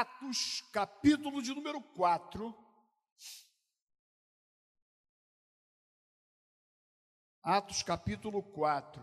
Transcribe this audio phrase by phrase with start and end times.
[0.00, 2.54] Atos, capítulo de número 4.
[7.42, 9.02] Atos, capítulo 4.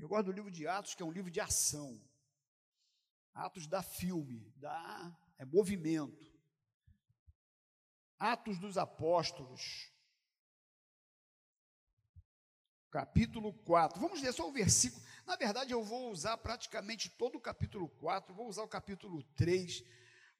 [0.00, 2.02] Eu gosto do livro de Atos, que é um livro de ação.
[3.34, 6.34] Atos dá filme, dá é movimento.
[8.18, 9.92] Atos dos Apóstolos,
[12.90, 14.00] capítulo 4.
[14.00, 15.04] Vamos ler só o versículo.
[15.26, 19.82] Na verdade, eu vou usar praticamente todo o capítulo 4, vou usar o capítulo 3,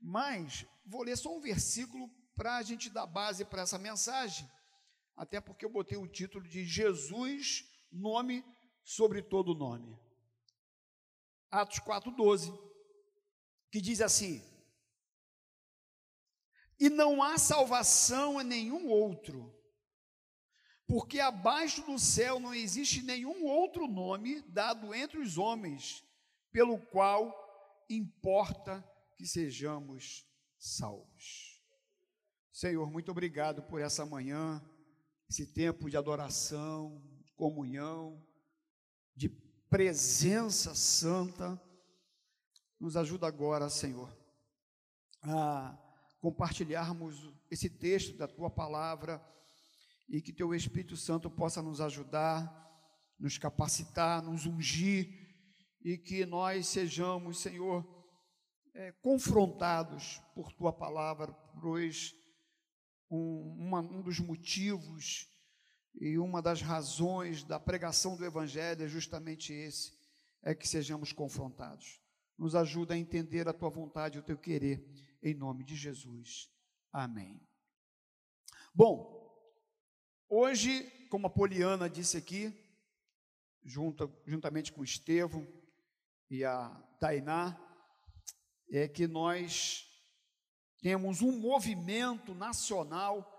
[0.00, 4.48] mas vou ler só um versículo para a gente dar base para essa mensagem,
[5.16, 8.44] até porque eu botei o título de Jesus, nome
[8.84, 9.98] sobre todo nome.
[11.50, 12.56] Atos 4,12,
[13.72, 14.40] que diz assim:
[16.78, 19.55] E não há salvação em nenhum outro
[20.86, 26.04] porque abaixo do céu não existe nenhum outro nome dado entre os homens,
[26.52, 27.34] pelo qual
[27.90, 28.84] importa
[29.16, 30.24] que sejamos
[30.58, 31.60] salvos.
[32.52, 34.62] Senhor, muito obrigado por essa manhã,
[35.28, 38.24] esse tempo de adoração, de comunhão,
[39.14, 39.28] de
[39.68, 41.60] presença santa.
[42.78, 44.16] Nos ajuda agora, Senhor,
[45.22, 45.76] a
[46.20, 49.22] compartilharmos esse texto da tua palavra
[50.08, 52.64] e que teu Espírito Santo possa nos ajudar,
[53.18, 55.08] nos capacitar, nos ungir
[55.82, 57.84] e que nós sejamos, Senhor,
[58.74, 62.12] é, confrontados por tua palavra, pois
[63.10, 65.28] um, uma, um dos motivos
[65.98, 69.92] e uma das razões da pregação do Evangelho é justamente esse:
[70.42, 72.00] é que sejamos confrontados.
[72.38, 74.84] Nos ajuda a entender a tua vontade e o teu querer,
[75.22, 76.50] em nome de Jesus.
[76.92, 77.40] Amém.
[78.74, 79.15] Bom,
[80.28, 82.52] Hoje, como a Poliana disse aqui,
[83.64, 85.46] junto, juntamente com o Estevão
[86.28, 86.68] e a
[86.98, 87.56] Tainá,
[88.68, 89.86] é que nós
[90.80, 93.32] temos um movimento nacional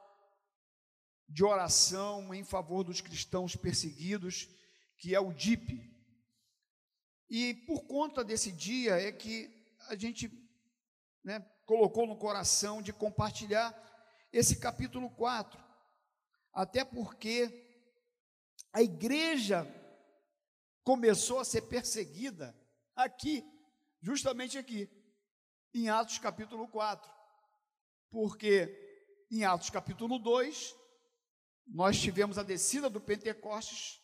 [1.28, 4.48] de oração em favor dos cristãos perseguidos,
[4.98, 5.94] que é o DIP.
[7.30, 9.54] E por conta desse dia é que
[9.90, 10.32] a gente
[11.22, 13.76] né, colocou no coração de compartilhar
[14.32, 15.67] esse capítulo 4
[16.58, 17.48] até porque
[18.74, 19.64] a igreja
[20.84, 22.60] começou a ser perseguida
[22.96, 23.46] aqui,
[24.02, 24.90] justamente aqui,
[25.72, 27.08] em Atos capítulo 4.
[28.10, 30.76] Porque em Atos capítulo 2,
[31.68, 34.02] nós tivemos a descida do Pentecostes,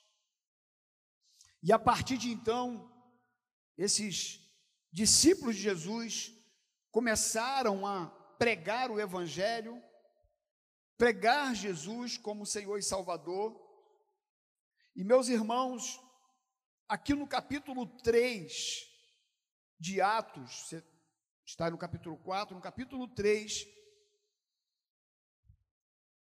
[1.63, 2.88] e a partir de então,
[3.75, 4.40] esses
[4.92, 6.31] discípulos de Jesus
[6.92, 8.06] começaram a
[8.38, 9.81] pregar o Evangelho,
[10.98, 13.59] pregar Jesus como Senhor e Salvador.
[14.96, 16.00] E meus irmãos,
[16.88, 18.54] aqui no capítulo 3
[19.80, 20.84] de Atos, você
[21.46, 23.66] está no capítulo 4, no capítulo 3,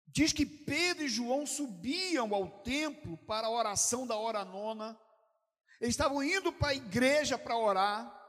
[0.08, 5.00] diz que Pedro e João subiam ao templo para a oração da hora nona,
[5.82, 8.22] eles estavam indo para a igreja para orar,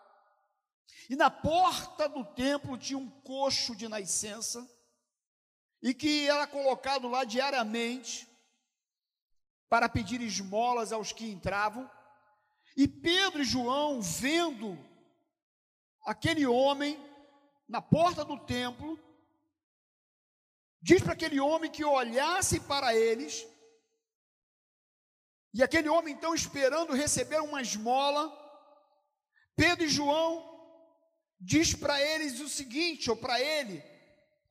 [1.09, 4.67] e na porta do templo tinha um coxo de nascença,
[5.85, 8.27] e que era colocado lá diariamente
[9.69, 11.89] para pedir esmolas aos que entravam.
[12.75, 14.79] E Pedro e João, vendo
[16.07, 16.99] aquele homem
[17.69, 18.99] na porta do templo,
[20.81, 23.47] diz para aquele homem que olhasse para eles,
[25.53, 28.33] e aquele homem então esperando receber uma esmola,
[29.55, 30.51] Pedro e João
[31.39, 33.85] diz para eles o seguinte, ou para ele,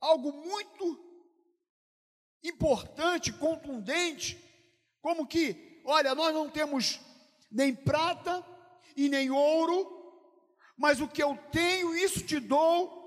[0.00, 1.03] algo muito
[2.44, 4.38] importante, contundente,
[5.00, 7.00] como que, olha, nós não temos
[7.50, 8.44] nem prata
[8.94, 9.90] e nem ouro,
[10.76, 13.02] mas o que eu tenho, isso te dou,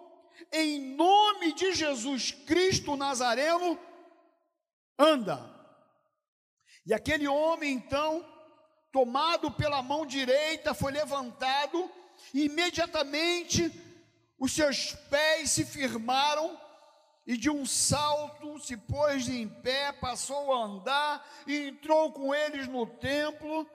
[0.52, 3.80] em nome de Jesus Cristo Nazareno,
[4.98, 5.56] anda.
[6.86, 8.26] E aquele homem, então,
[8.92, 11.92] tomado pela mão direita, foi levantado,
[12.34, 13.72] e imediatamente
[14.40, 16.60] os seus pés se firmaram
[17.28, 22.70] e de um salto se pôs em pé, passou a andar e entrou com eles
[22.70, 23.70] no templo,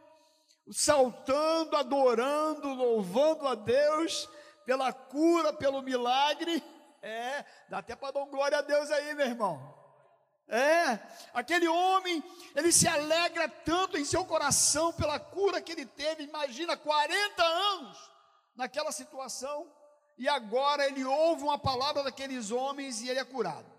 [0.70, 4.26] saltando, adorando, louvando a Deus
[4.64, 6.64] pela cura, pelo milagre.
[7.02, 9.82] É, dá até para dar glória a Deus aí, meu irmão.
[10.48, 10.98] É,
[11.34, 12.25] aquele homem,
[12.56, 18.10] ele se alegra tanto em seu coração pela cura que ele teve, imagina, 40 anos
[18.56, 19.70] naquela situação
[20.18, 23.70] e agora ele ouve uma palavra daqueles homens e ele é curado.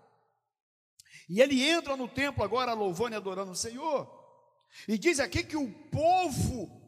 [1.28, 4.08] E ele entra no templo agora louvando e adorando o Senhor.
[4.86, 6.82] E diz aqui que o povo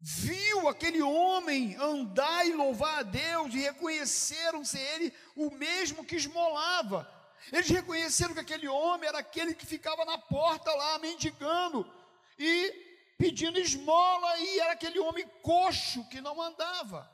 [0.00, 6.16] viu aquele homem andar e louvar a Deus e reconheceram ser ele o mesmo que
[6.16, 7.10] esmolava.
[7.52, 11.90] Eles reconheceram que aquele homem era aquele que ficava na porta lá mendigando
[12.38, 17.10] e pedindo esmola e era aquele homem coxo que não andava.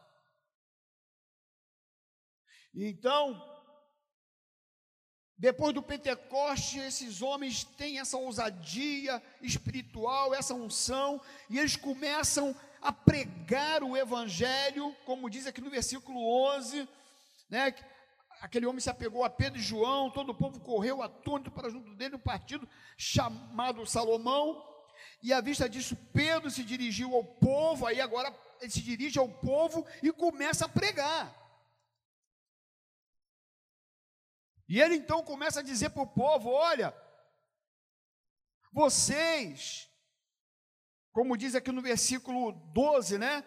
[2.77, 3.43] Então,
[5.39, 11.19] depois do Pentecoste, esses homens têm essa ousadia espiritual, essa unção,
[11.49, 16.21] e eles começam a pregar o Evangelho, como diz aqui no versículo
[16.55, 16.87] 11,
[17.49, 17.75] né?
[18.43, 21.95] Aquele homem se apegou a Pedro e João, todo o povo correu atônito para junto
[21.95, 22.69] dele, um partido
[22.99, 24.63] chamado Salomão,
[25.23, 29.29] e à vista disso, Pedro se dirigiu ao povo, aí agora ele se dirige ao
[29.29, 31.46] povo e começa a pregar.
[34.69, 36.95] E ele então começa a dizer para o povo: olha,
[38.73, 39.89] vocês,
[41.13, 43.45] como diz aqui no versículo 12, né?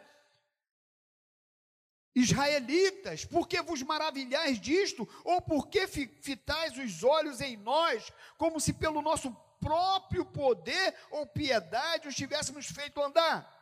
[2.16, 5.07] Israelitas, por que vos maravilhais disto?
[5.24, 11.27] Ou por que fitais os olhos em nós, como se pelo nosso próprio poder ou
[11.27, 13.57] piedade os tivéssemos feito andar?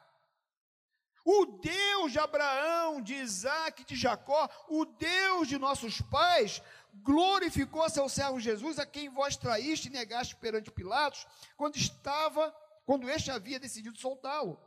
[1.25, 6.61] O Deus de Abraão, de Isaac, de Jacó, o Deus de nossos pais,
[7.03, 12.51] glorificou seu servo Jesus, a quem vós traíste e negaste perante Pilatos, quando estava,
[12.85, 14.59] quando este havia decidido soltá-lo.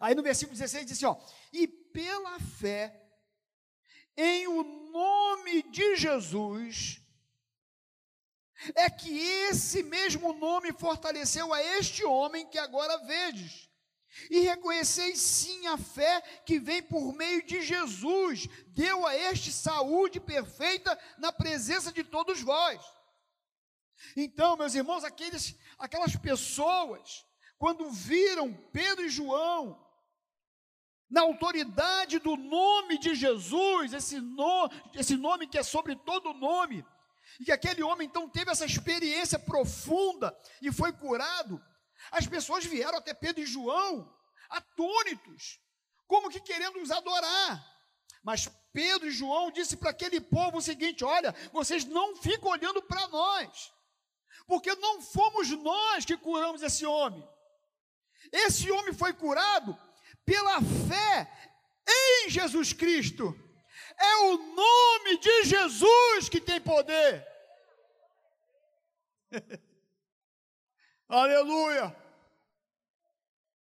[0.00, 1.16] Aí no versículo 16 diz assim: ó,
[1.52, 3.00] e pela fé
[4.16, 7.00] em o nome de Jesus,
[8.74, 13.69] é que esse mesmo nome fortaleceu a este homem que agora vedes.
[14.28, 20.18] E reconheceis sim a fé que vem por meio de Jesus, deu a este saúde
[20.18, 22.80] perfeita na presença de todos vós.
[24.16, 27.24] Então, meus irmãos, aqueles, aquelas pessoas,
[27.58, 29.86] quando viram Pedro e João,
[31.08, 36.84] na autoridade do nome de Jesus, esse, no, esse nome que é sobre todo nome,
[37.38, 41.62] e que aquele homem então teve essa experiência profunda e foi curado,
[42.10, 44.12] as pessoas vieram até Pedro e João
[44.50, 45.60] atônitos,
[46.06, 47.64] como que querendo os adorar.
[48.22, 52.82] Mas Pedro e João disse para aquele povo o seguinte: olha, vocês não ficam olhando
[52.82, 53.72] para nós,
[54.46, 57.26] porque não fomos nós que curamos esse homem.
[58.32, 59.78] Esse homem foi curado
[60.26, 61.52] pela fé
[61.88, 63.34] em Jesus Cristo.
[63.96, 67.26] É o nome de Jesus que tem poder.
[71.08, 71.99] Aleluia.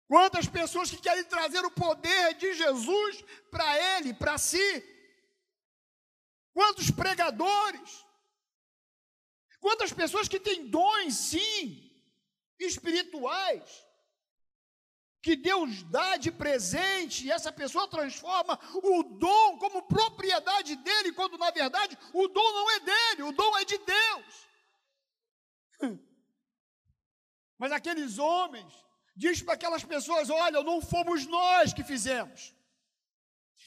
[0.10, 4.84] Quantas pessoas que querem trazer o poder de Jesus para ele, para si.
[6.52, 8.04] Quantos pregadores.
[9.60, 11.94] Quantas pessoas que têm dons, sim,
[12.58, 13.86] espirituais,
[15.22, 21.38] que Deus dá de presente e essa pessoa transforma o dom como propriedade dele, quando
[21.38, 24.48] na verdade o dom não é dele, o dom é de Deus.
[27.60, 28.89] Mas aqueles homens
[29.20, 32.56] diz para aquelas pessoas: olha, não fomos nós que fizemos.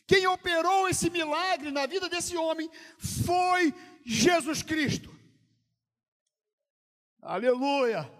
[0.06, 3.72] Quem operou esse milagre na vida desse homem foi
[4.04, 5.14] Jesus Cristo.
[7.20, 8.10] Aleluia!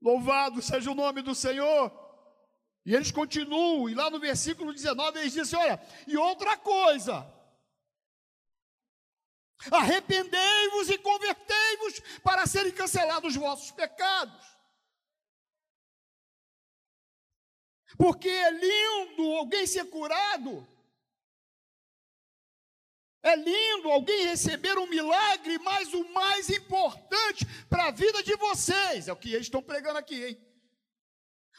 [0.00, 2.00] Louvado seja o nome do Senhor.
[2.84, 7.30] E eles continuam, e lá no versículo 19 eles dizem: Olha, e outra coisa,
[9.70, 14.51] arrependei-vos e convertei-vos para serem cancelados os vossos pecados.
[17.96, 20.66] Porque é lindo alguém ser curado.
[23.22, 29.06] É lindo alguém receber um milagre, mas o mais importante para a vida de vocês,
[29.06, 30.52] é o que eles estão pregando aqui, hein?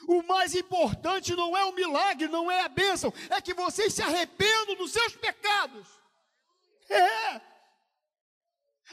[0.08, 4.02] O mais importante não é o milagre, não é a bênção, é que vocês se
[4.02, 5.88] arrependam dos seus pecados.
[6.90, 7.53] É.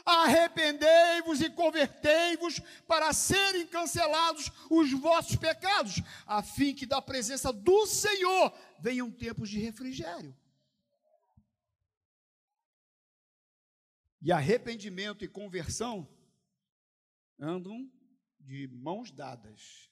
[0.05, 7.85] Arrependei-vos e convertei-vos para serem cancelados os vossos pecados, a fim que da presença do
[7.85, 10.35] Senhor venham tempos de refrigério.
[14.21, 16.07] E arrependimento e conversão
[17.39, 17.91] andam
[18.39, 19.89] de mãos dadas.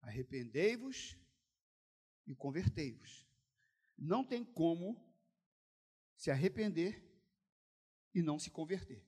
[0.00, 1.16] Arrependei-vos
[2.26, 3.26] e convertei-vos.
[3.98, 4.98] Não tem como
[6.16, 7.11] se arrepender
[8.14, 9.04] e não se converter.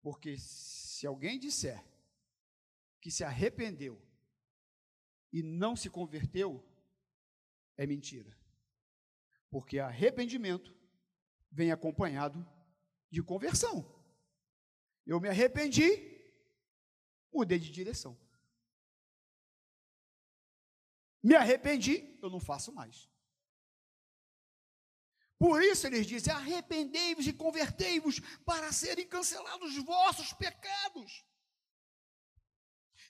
[0.00, 1.84] Porque se alguém disser
[3.00, 4.00] que se arrependeu
[5.32, 6.64] e não se converteu,
[7.76, 8.36] é mentira.
[9.50, 10.74] Porque arrependimento
[11.50, 12.46] vem acompanhado
[13.10, 13.84] de conversão.
[15.06, 15.86] Eu me arrependi,
[17.32, 18.16] mudei de direção.
[21.22, 23.08] me arrependi, eu não faço mais.
[25.38, 31.24] Por isso eles dizem: arrependei-vos e convertei-vos para serem cancelados os vossos pecados.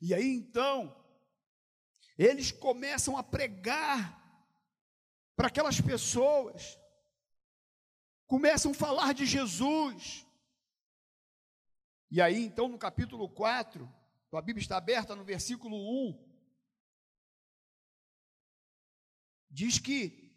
[0.01, 0.95] E aí então,
[2.17, 4.17] eles começam a pregar
[5.35, 6.79] para aquelas pessoas,
[8.27, 10.27] começam a falar de Jesus.
[12.11, 13.91] E aí então, no capítulo 4,
[14.33, 15.77] a Bíblia está aberta no versículo
[16.11, 16.29] 1,
[19.51, 20.28] diz que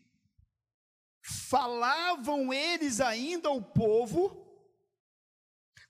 [1.21, 4.41] falavam eles ainda ao povo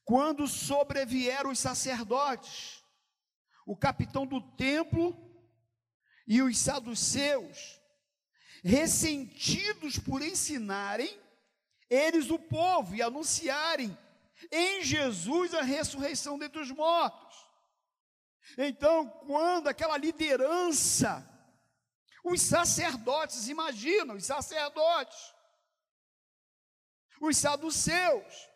[0.04, 2.84] quando sobrevieram os sacerdotes,
[3.66, 5.16] o capitão do templo
[6.28, 7.80] e os saduceus,
[8.64, 11.20] ressentidos por ensinarem
[11.90, 13.98] eles o povo e anunciarem
[14.52, 17.38] em Jesus a ressurreição dentre os mortos.
[18.58, 21.28] Então, quando aquela liderança
[22.24, 25.34] os sacerdotes, imaginam, os sacerdotes,
[27.20, 28.50] os saduceus,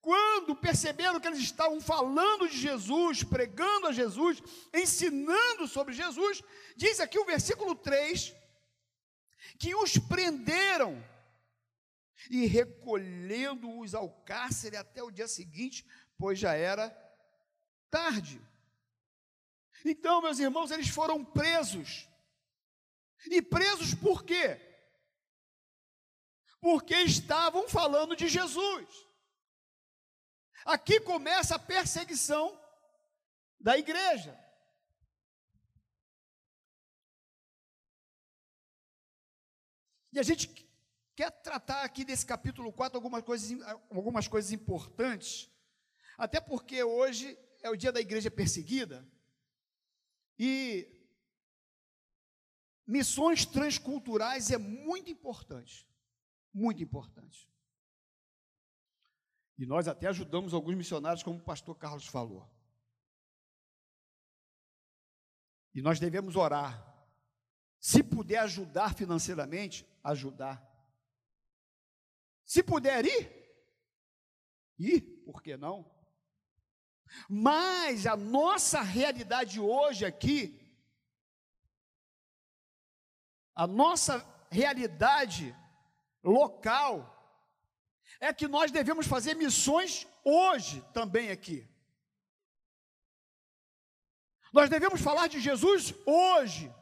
[0.00, 4.42] quando perceberam que eles estavam falando de Jesus, pregando a Jesus,
[4.74, 6.42] ensinando sobre Jesus,
[6.76, 8.34] diz aqui o versículo 3
[9.58, 11.02] que os prenderam
[12.28, 15.86] e recolhendo-os ao cárcere até o dia seguinte,
[16.18, 16.90] pois já era
[17.90, 18.40] tarde.
[19.84, 22.08] Então, meus irmãos, eles foram presos
[23.26, 24.60] e presos por quê?
[26.60, 28.88] Porque estavam falando de Jesus.
[30.64, 32.58] Aqui começa a perseguição
[33.58, 34.38] da igreja.
[40.12, 40.48] E a gente
[41.16, 43.50] quer tratar aqui desse capítulo 4 algumas coisas,
[43.90, 45.50] algumas coisas importantes,
[46.18, 49.08] até porque hoje é o dia da igreja perseguida,
[50.38, 51.01] e
[52.86, 55.88] Missões transculturais é muito importante,
[56.52, 57.48] muito importante.
[59.58, 62.50] E nós até ajudamos alguns missionários, como o pastor Carlos falou.
[65.74, 66.90] E nós devemos orar.
[67.78, 70.68] Se puder ajudar financeiramente, ajudar.
[72.44, 73.30] Se puder ir,
[74.78, 75.90] ir, por que não?
[77.28, 80.61] Mas a nossa realidade hoje aqui
[83.54, 85.54] a nossa realidade
[86.22, 87.08] local
[88.20, 91.68] é que nós devemos fazer missões hoje também aqui.
[94.52, 96.72] Nós devemos falar de Jesus hoje.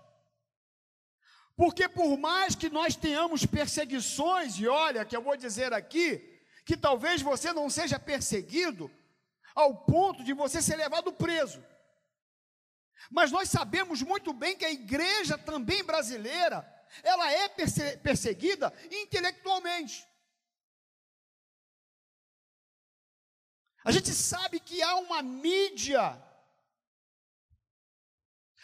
[1.57, 6.77] Porque por mais que nós tenhamos perseguições, e olha, que eu vou dizer aqui, que
[6.77, 8.91] talvez você não seja perseguido
[9.55, 11.63] ao ponto de você ser levado preso.
[13.09, 16.69] Mas nós sabemos muito bem que a igreja também brasileira,
[17.03, 17.49] ela é
[17.97, 20.07] perseguida intelectualmente.
[23.83, 26.23] A gente sabe que há uma mídia,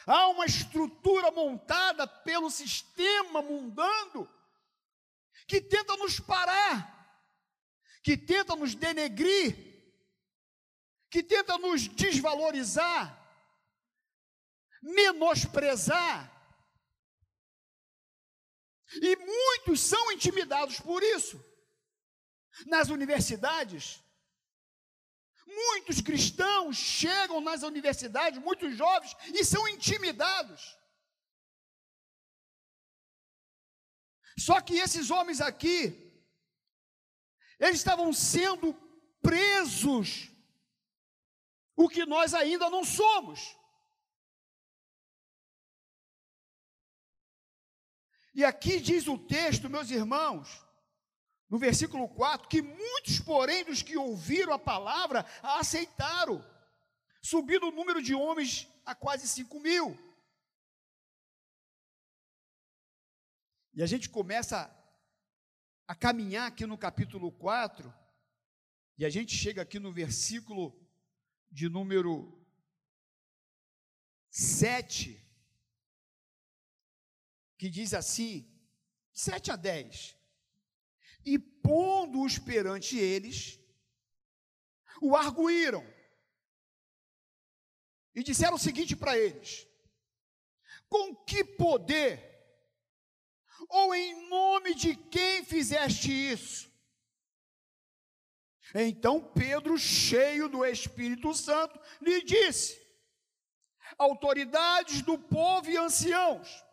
[0.07, 4.31] há uma estrutura montada pelo sistema mundano
[5.47, 6.93] que tenta nos parar,
[8.03, 9.57] que tenta nos denegrir,
[11.09, 13.26] que tenta nos desvalorizar
[14.87, 16.33] menosprezar.
[18.95, 21.45] E muitos são intimidados por isso.
[22.67, 24.03] Nas universidades,
[25.47, 30.79] muitos cristãos chegam nas universidades, muitos jovens, e são intimidados.
[34.39, 35.81] Só que esses homens aqui,
[37.59, 38.75] eles estavam sendo
[39.21, 40.31] presos,
[41.75, 43.57] o que nós ainda não somos.
[48.37, 50.63] E aqui diz o texto, meus irmãos,
[51.49, 56.45] no versículo 4, que muitos, porém, dos que ouviram a palavra, a aceitaram,
[57.23, 59.99] subindo o número de homens a quase 5 mil.
[63.73, 64.71] E a gente começa
[65.89, 67.91] a caminhar aqui no capítulo 4,
[68.99, 70.79] e a gente chega aqui no versículo
[71.51, 72.39] de número
[74.29, 75.26] 7
[77.57, 78.49] que diz assim,
[79.13, 80.17] 7 a 10.
[81.25, 83.59] E pondo-os perante eles,
[85.01, 85.85] o arguíram.
[88.15, 89.67] E disseram o seguinte para eles:
[90.89, 92.23] Com que poder,
[93.69, 96.71] ou em nome de quem fizeste isso?
[98.75, 102.87] Então Pedro, cheio do Espírito Santo, lhe disse:
[103.99, 106.65] autoridades do povo e anciãos,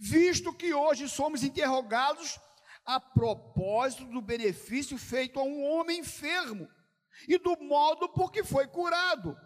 [0.00, 2.40] visto que hoje somos interrogados
[2.86, 6.66] a propósito do benefício feito a um homem enfermo
[7.28, 9.36] e do modo por que foi curado.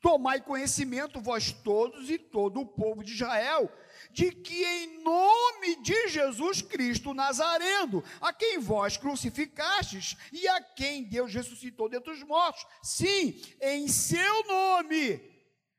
[0.00, 3.70] Tomai conhecimento, vós todos e todo o povo de Israel,
[4.10, 11.04] de que em nome de Jesus Cristo Nazareno, a quem vós crucificastes e a quem
[11.04, 15.20] Deus ressuscitou dentre os mortos, sim, em seu nome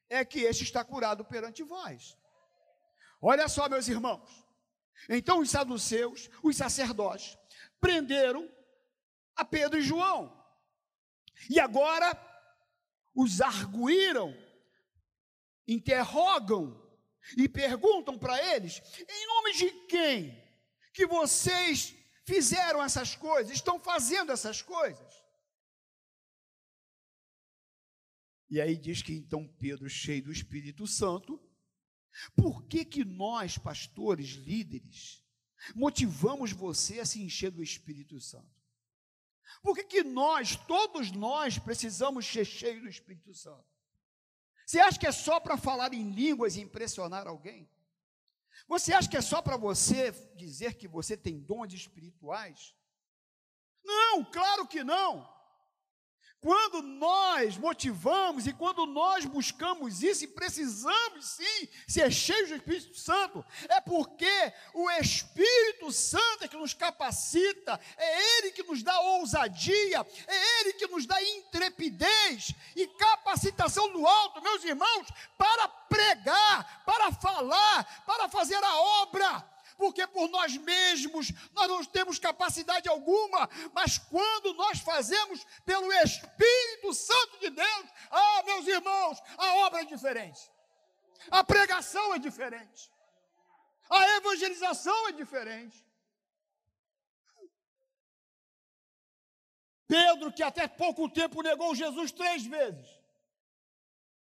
[0.10, 2.16] é que este está curado perante vós.
[3.28, 4.46] Olha só, meus irmãos.
[5.10, 7.36] Então os saduceus, os sacerdotes,
[7.82, 8.48] prenderam
[9.36, 10.32] a Pedro e João.
[11.50, 12.08] E agora
[13.16, 14.32] os arguíram,
[15.68, 16.80] interrogam
[17.36, 18.80] e perguntam para eles:
[19.10, 20.44] em nome de quem
[20.94, 25.26] que vocês fizeram essas coisas, estão fazendo essas coisas?
[28.52, 31.42] E aí diz que então Pedro, cheio do Espírito Santo,
[32.36, 35.24] por que que nós, pastores, líderes,
[35.74, 38.56] motivamos você a se encher do Espírito Santo?
[39.62, 43.66] Por que, que nós, todos nós, precisamos ser cheios do Espírito Santo?
[44.66, 47.70] Você acha que é só para falar em línguas e impressionar alguém?
[48.68, 52.76] Você acha que é só para você dizer que você tem dons espirituais?
[53.84, 55.32] Não, claro que não.
[56.46, 62.96] Quando nós motivamos e quando nós buscamos isso, e precisamos sim ser cheios do Espírito
[62.96, 68.96] Santo, é porque o Espírito Santo é que nos capacita, é Ele que nos dá
[69.02, 76.84] ousadia, é Ele que nos dá intrepidez e capacitação do alto, meus irmãos, para pregar,
[76.86, 83.50] para falar, para fazer a obra porque por nós mesmos nós não temos capacidade alguma,
[83.74, 89.86] mas quando nós fazemos pelo Espírito Santo de Deus, ah, meus irmãos, a obra é
[89.86, 90.40] diferente,
[91.30, 92.92] a pregação é diferente,
[93.90, 95.86] a evangelização é diferente.
[99.88, 102.88] Pedro, que até pouco tempo negou Jesus três vezes,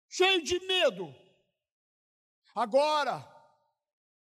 [0.09, 1.15] cheio de medo,
[2.55, 3.32] agora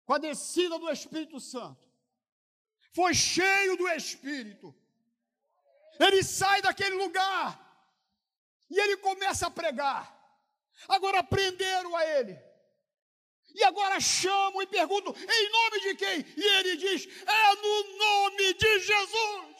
[0.08, 1.86] com a descida do Espírito Santo,
[2.94, 4.74] foi cheio do Espírito.
[6.00, 7.46] Ele sai daquele lugar
[8.70, 10.16] e ele começa a pregar.
[10.88, 12.40] Agora prenderam a ele.
[13.54, 16.26] E agora chamam e perguntam: em nome de quem?
[16.38, 19.57] E ele diz: é no nome de Jesus.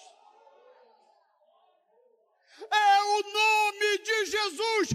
[2.60, 4.90] É o nome de Jesus,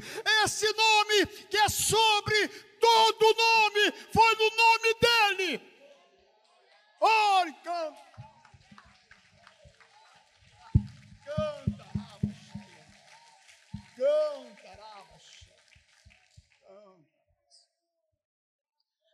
[0.45, 2.49] esse nome que é sobre
[2.81, 5.73] todo nome, foi no nome dele.
[7.01, 8.13] Ore, canta.
[11.25, 11.85] Canta,
[13.97, 14.53] Canta,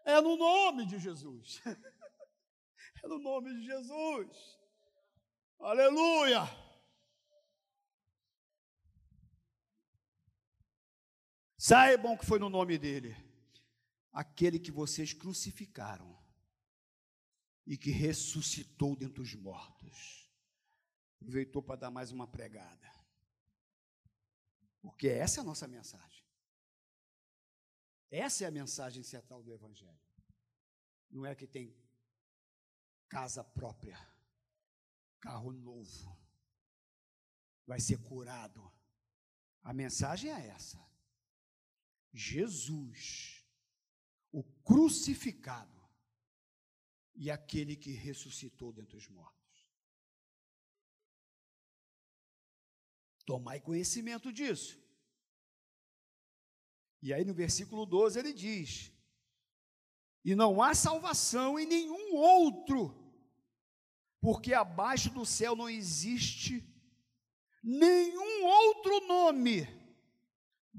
[0.04, 1.61] É no nome de Jesus.
[3.00, 4.58] É no nome de Jesus.
[5.61, 6.67] Aleluia.
[11.68, 13.14] Saibam que foi no nome dele
[14.11, 16.18] aquele que vocês crucificaram
[17.66, 20.26] e que ressuscitou dentre os mortos.
[21.16, 22.90] Aproveitou para dar mais uma pregada.
[24.81, 26.24] Porque essa é a nossa mensagem.
[28.11, 30.00] Essa é a mensagem central do Evangelho.
[31.11, 31.76] Não é que tem
[33.11, 33.98] casa própria,
[35.20, 36.18] carro novo,
[37.66, 38.72] vai ser curado.
[39.62, 40.88] A mensagem é essa.
[42.12, 43.44] Jesus
[44.32, 45.78] o crucificado
[47.14, 49.38] e aquele que ressuscitou dentre os mortos.
[53.24, 54.80] Tomai conhecimento disso.
[57.02, 58.92] E aí no versículo 12 ele diz:
[60.24, 63.12] E não há salvação em nenhum outro,
[64.20, 66.64] porque abaixo do céu não existe
[67.62, 69.77] nenhum outro nome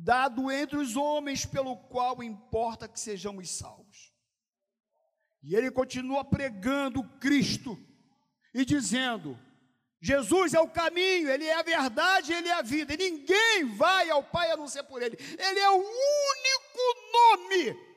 [0.02, 4.14] dado entre os homens, pelo qual importa que sejamos salvos.
[5.44, 7.78] E ele continua pregando Cristo
[8.54, 9.38] e dizendo:
[10.02, 14.10] Jesus é o caminho, Ele é a verdade, Ele é a vida, e ninguém vai
[14.10, 15.18] ao Pai a não ser por Ele.
[15.18, 16.80] Ele é o único
[17.14, 17.90] nome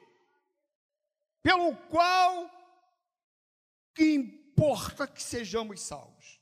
[1.43, 2.51] pelo qual
[3.95, 6.41] que importa que sejamos salvos.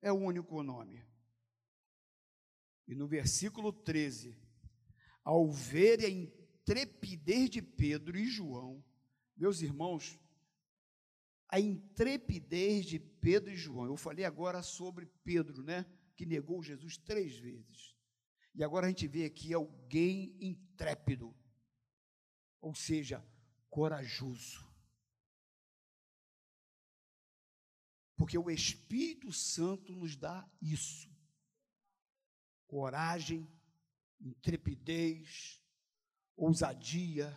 [0.00, 1.04] É o único nome.
[2.86, 4.47] E no versículo 13,
[5.28, 8.82] ao ver a intrepidez de Pedro e João,
[9.36, 10.18] meus irmãos,
[11.50, 13.84] a intrepidez de Pedro e João.
[13.84, 15.84] Eu falei agora sobre Pedro, né?
[16.16, 17.94] Que negou Jesus três vezes.
[18.54, 21.36] E agora a gente vê aqui alguém intrépido,
[22.58, 23.22] ou seja,
[23.68, 24.66] corajoso.
[28.16, 31.14] Porque o Espírito Santo nos dá isso:
[32.66, 33.46] coragem,
[34.20, 35.60] intrepidez,
[36.36, 37.36] ousadia.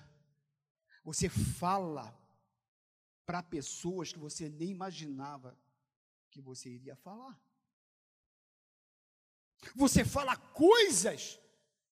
[1.04, 2.18] Você fala
[3.26, 5.58] para pessoas que você nem imaginava
[6.30, 7.40] que você iria falar.
[9.76, 11.40] Você fala coisas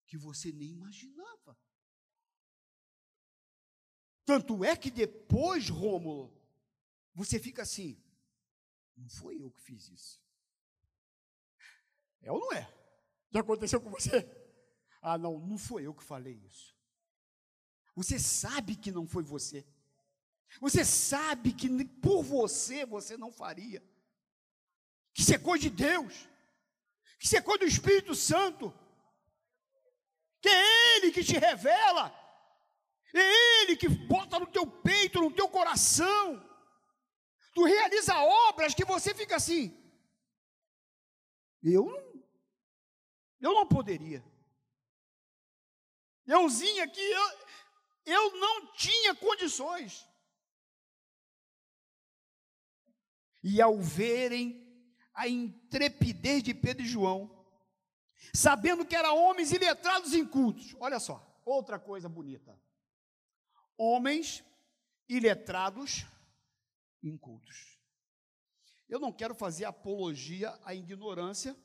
[0.08, 1.58] que você nem imaginava.
[4.26, 6.36] Tanto é que depois, Rômulo,
[7.14, 8.02] você fica assim:
[8.96, 10.22] não foi eu que fiz isso.
[12.22, 12.72] É ou não é?
[13.32, 14.39] Já aconteceu com você?
[15.02, 16.76] Ah, não, não foi eu que falei isso.
[17.96, 19.66] Você sabe que não foi você.
[20.60, 23.84] Você sabe que por você você não faria.
[25.14, 26.28] Que isso é coisa de Deus.
[27.20, 28.74] Que isso é coisa do Espírito Santo.
[30.42, 32.14] Que é Ele que te revela.
[33.14, 36.46] É Ele que bota no teu peito, no teu coração.
[37.54, 39.76] Tu realiza obras que você fica assim.
[41.62, 42.24] Eu não,
[43.42, 44.24] eu não poderia.
[46.34, 47.32] Euzinho aqui, eu,
[48.06, 50.08] eu não tinha condições.
[53.42, 54.68] E ao verem
[55.14, 57.46] a intrepidez de Pedro e João,
[58.34, 62.60] sabendo que eram homens iletrados em cultos, olha só, outra coisa bonita.
[63.78, 64.44] Homens
[65.08, 66.06] iletrados
[67.02, 67.80] incultos.
[68.88, 71.56] Eu não quero fazer apologia à ignorância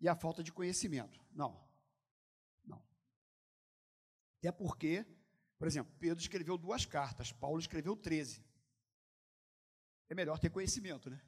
[0.00, 1.24] e à falta de conhecimento.
[1.32, 1.65] Não.
[4.46, 5.04] Até porque,
[5.58, 8.46] por exemplo, Pedro escreveu duas cartas, Paulo escreveu 13
[10.08, 11.20] é melhor ter conhecimento, né?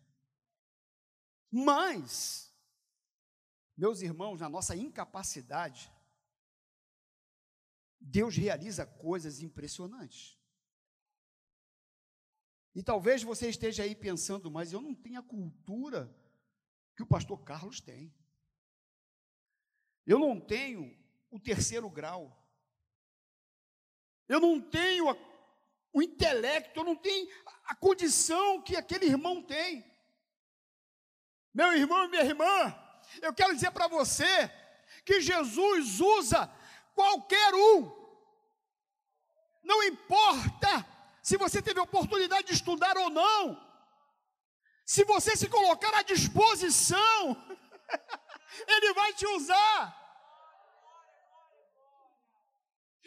[1.51, 2.55] Mas,
[3.77, 5.93] meus irmãos, na nossa incapacidade,
[7.99, 10.39] Deus realiza coisas impressionantes.
[12.73, 16.15] E talvez você esteja aí pensando, mas eu não tenho a cultura
[16.95, 18.15] que o pastor Carlos tem.
[20.07, 20.97] Eu não tenho
[21.31, 22.48] o terceiro grau.
[24.29, 25.17] Eu não tenho a
[25.93, 27.29] o intelecto, não tem
[27.65, 29.85] a condição que aquele irmão tem.
[31.53, 32.75] Meu irmão e minha irmã,
[33.21, 34.49] eu quero dizer para você
[35.05, 36.49] que Jesus usa
[36.95, 37.97] qualquer um.
[39.63, 40.87] Não importa
[41.23, 43.67] se você teve oportunidade de estudar ou não.
[44.85, 47.37] Se você se colocar à disposição,
[48.69, 49.98] ele vai te usar.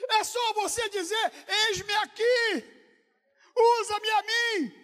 [0.10, 2.64] É só você dizer: Eis-me aqui,
[3.56, 4.82] usa-me a mim.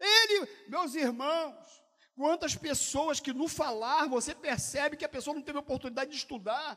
[0.00, 1.82] Ele, meus irmãos,
[2.16, 6.76] quantas pessoas que no falar você percebe que a pessoa não teve oportunidade de estudar.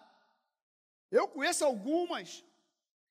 [1.12, 2.44] Eu conheço algumas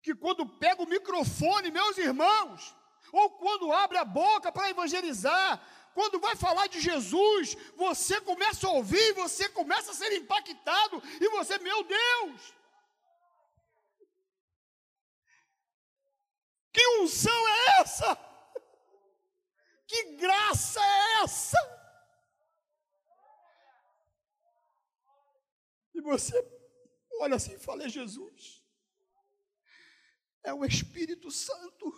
[0.02, 2.76] que quando pega o microfone, meus irmãos,
[3.12, 5.61] ou quando abre a boca para evangelizar,
[5.94, 11.28] quando vai falar de Jesus, você começa a ouvir, você começa a ser impactado, e
[11.30, 12.52] você, meu Deus,
[16.75, 18.17] Que unção é essa?
[19.87, 21.57] Que graça é essa?
[25.95, 26.35] E você
[27.21, 28.61] olha assim e fala: é Jesus,
[30.43, 31.93] é o Espírito Santo.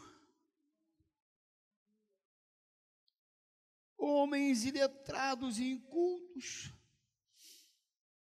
[3.97, 6.71] Homens iletrados e incultos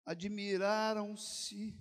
[0.04, 1.74] admiraram-se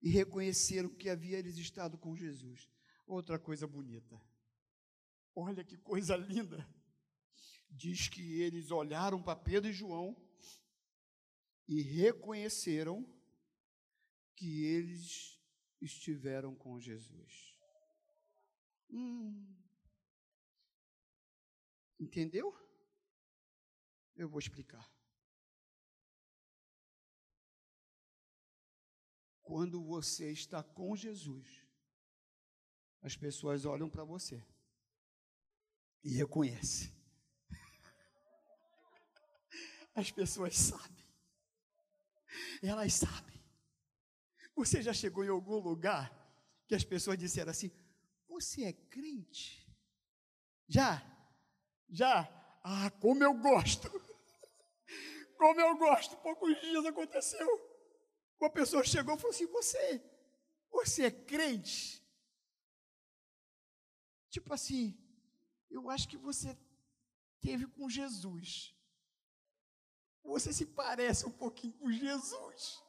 [0.00, 2.73] e reconheceram que havia eles estado com Jesus.
[3.06, 4.20] Outra coisa bonita.
[5.34, 6.66] Olha que coisa linda.
[7.70, 10.16] Diz que eles olharam para Pedro e João
[11.66, 13.04] e reconheceram
[14.36, 15.40] que eles
[15.80, 17.58] estiveram com Jesus.
[18.90, 19.54] Hum.
[21.98, 22.54] Entendeu?
[24.14, 24.92] Eu vou explicar.
[29.42, 31.63] Quando você está com Jesus,
[33.04, 34.42] as pessoas olham para você
[36.02, 36.90] e reconhecem.
[39.94, 41.04] As pessoas sabem.
[42.62, 43.44] Elas sabem.
[44.56, 46.10] Você já chegou em algum lugar
[46.66, 47.70] que as pessoas disseram assim:
[48.26, 49.70] Você é crente?
[50.66, 51.04] Já?
[51.90, 52.26] Já?
[52.64, 53.90] Ah, como eu gosto!
[55.36, 56.16] Como eu gosto!
[56.18, 57.46] Poucos dias aconteceu.
[58.40, 60.02] Uma pessoa chegou e falou assim: Você,
[60.70, 62.03] você é crente?
[64.34, 64.84] Tipo assim,
[65.70, 66.58] eu acho que você
[67.40, 68.74] teve com Jesus.
[70.24, 72.82] você se parece um pouquinho com Jesus.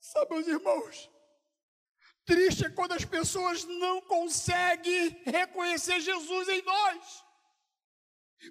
[0.00, 1.10] Sabe, meus irmãos,
[2.24, 7.24] triste é quando as pessoas não conseguem reconhecer Jesus em nós.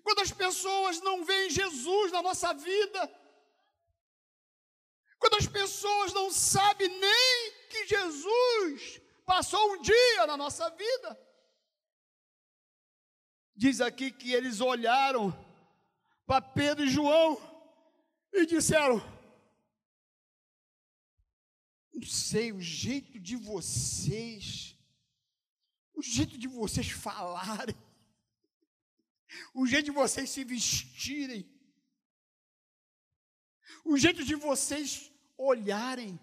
[0.03, 3.01] Quando as pessoas não veem Jesus na nossa vida.
[5.17, 9.00] Quando as pessoas não sabem nem que Jesus
[9.31, 11.17] passou um dia na nossa vida.
[13.55, 15.31] Diz aqui que eles olharam
[16.25, 17.39] para Pedro e João
[18.33, 18.97] e disseram:
[21.93, 24.77] Não sei, o jeito de vocês,
[25.93, 27.77] o jeito de vocês falarem,
[29.53, 31.49] o jeito de vocês se vestirem,
[33.85, 36.19] o jeito de vocês olharem,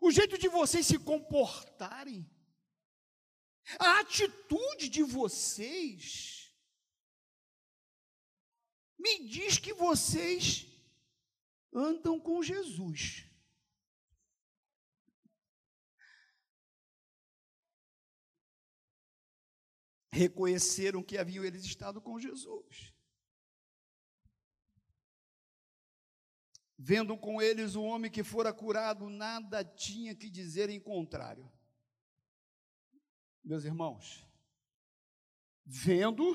[0.00, 2.28] o jeito de vocês se comportarem,
[3.78, 6.52] a atitude de vocês,
[8.98, 10.66] me diz que vocês
[11.72, 13.26] andam com Jesus.
[20.12, 22.92] Reconheceram que haviam eles estado com Jesus.
[26.82, 31.46] Vendo com eles o homem que fora curado, nada tinha que dizer em contrário.
[33.44, 34.26] Meus irmãos,
[35.62, 36.34] vendo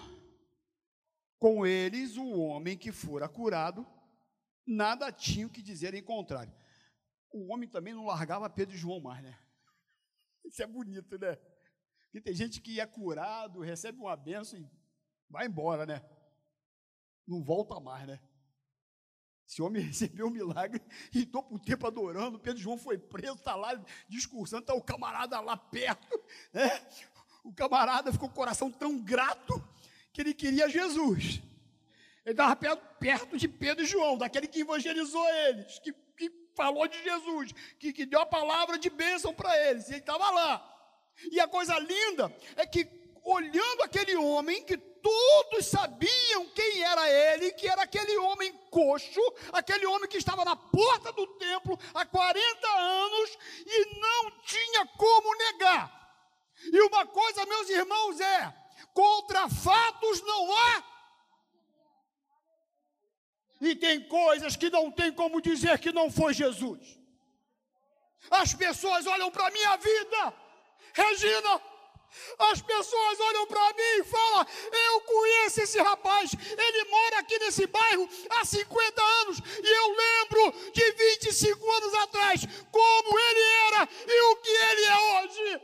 [1.39, 3.88] com eles o homem que fora curado,
[4.67, 6.53] nada tinha que dizer em contrário.
[7.31, 9.36] O homem também não largava Pedro e João mais, né?
[10.45, 11.38] Isso é bonito, né?
[12.03, 14.69] Porque tem gente que é curado, recebe uma benção e
[15.27, 16.08] vai embora, né?
[17.25, 18.21] Não volta mais, né?
[19.47, 20.81] Esse homem recebeu um milagre
[21.13, 22.39] e estou por tempo adorando.
[22.39, 26.19] Pedro João foi preso, está lá discursando, está o camarada lá perto.
[26.51, 26.69] Né?
[27.43, 29.63] O camarada ficou com o coração tão grato
[30.12, 31.41] que ele queria Jesus.
[32.25, 37.01] Ele estava perto, de Pedro e João, daquele que evangelizou eles, que, que falou de
[37.03, 39.88] Jesus, que, que deu a palavra de bênção para eles.
[39.88, 40.71] E ele estava lá.
[41.31, 42.88] E a coisa linda é que,
[43.23, 44.75] olhando aquele homem que
[45.06, 49.22] todos sabiam quem era ele, que era aquele homem coxo,
[49.54, 53.38] aquele homem que estava na porta do templo há 40 anos
[53.68, 55.94] e não tinha como negar.
[56.74, 58.52] E uma coisa, meus irmãos, é:
[58.96, 60.84] contra fatos não há.
[63.62, 67.00] E tem coisas que não tem como dizer que não foi Jesus.
[68.32, 70.34] As pessoas olham para a minha vida,
[70.94, 71.62] Regina,
[72.39, 77.67] as pessoas olham para mim e falam: Eu conheço esse rapaz, ele mora aqui nesse
[77.67, 84.21] bairro há 50 anos, e eu lembro de 25 anos atrás como ele era e
[84.21, 85.62] o que ele é hoje.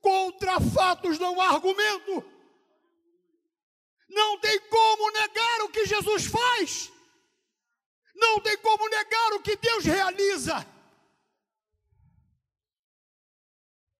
[0.00, 2.24] Contra fatos não há argumento.
[4.08, 6.92] Não tem como negar o que Jesus faz.
[8.14, 10.75] Não tem como negar o que Deus realiza.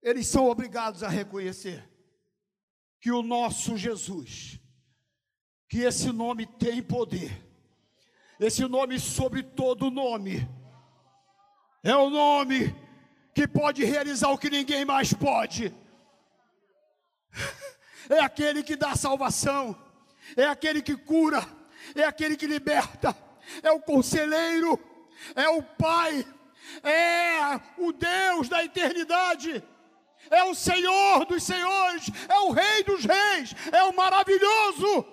[0.07, 1.85] Eles são obrigados a reconhecer
[3.01, 4.61] que o nosso Jesus,
[5.69, 7.45] que esse nome tem poder,
[8.38, 10.49] esse nome sobre todo nome,
[11.83, 12.73] é o nome
[13.35, 15.75] que pode realizar o que ninguém mais pode,
[18.09, 19.77] é aquele que dá salvação,
[20.37, 21.45] é aquele que cura,
[21.97, 23.12] é aquele que liberta,
[23.61, 24.79] é o conselheiro,
[25.35, 26.25] é o Pai,
[26.85, 29.64] é o Deus da eternidade
[30.31, 35.05] é o Senhor dos Senhores, é o Rei dos Reis, é o maravilhoso.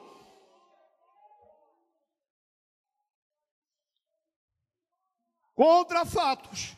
[5.54, 6.76] Contra fatos,